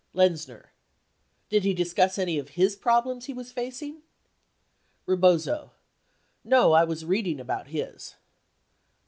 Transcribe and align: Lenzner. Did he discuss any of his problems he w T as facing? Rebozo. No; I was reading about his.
Lenzner. 0.15 0.71
Did 1.49 1.63
he 1.63 1.75
discuss 1.75 2.17
any 2.17 2.39
of 2.39 2.57
his 2.57 2.75
problems 2.75 3.25
he 3.25 3.33
w 3.33 3.43
T 3.43 3.45
as 3.47 3.53
facing? 3.53 4.01
Rebozo. 5.05 5.73
No; 6.43 6.71
I 6.71 6.83
was 6.83 7.05
reading 7.05 7.39
about 7.39 7.67
his. 7.67 8.15